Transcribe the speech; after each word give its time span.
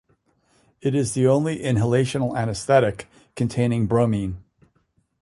It 0.81 0.95
is 0.95 1.13
the 1.13 1.27
only 1.27 1.59
inhalational 1.59 2.35
anesthetic 2.35 3.07
containing 3.35 3.85
bromine. 3.85 4.43